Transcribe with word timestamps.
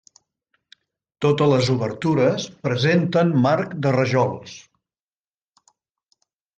Totes 1.25 1.51
les 1.51 1.69
obertures 1.75 2.49
presenten 2.65 3.37
marc 3.47 3.79
de 3.87 3.95
rajols. 4.01 4.59